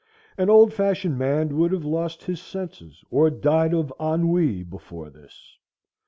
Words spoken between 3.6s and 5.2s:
of ennui before